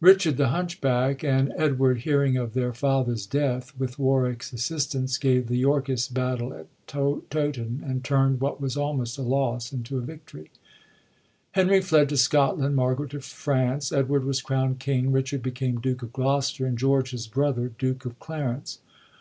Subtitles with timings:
[0.00, 5.46] Richard the hunch back, and Edward, hearing of their father's death, with Warwick's assistance gave
[5.46, 10.00] the Yorkists battle at Tow ton, and tumd what was almost a loss into a
[10.00, 10.50] victory.
[11.52, 16.12] Henry fled to Scotland, Margaret to France; Edward was crownd king; Richard became Duke of
[16.12, 18.80] Gloster, and George, his brother, Duke of Clarence.